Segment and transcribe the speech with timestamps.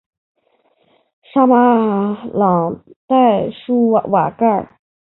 [1.31, 4.79] 沙马朗代舒瓦盖。